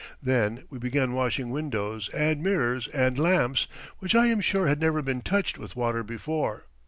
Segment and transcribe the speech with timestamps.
[0.19, 3.67] Then we began washing windows and mirrors and lamps,
[3.99, 6.65] which I am sure had never been touched with water before.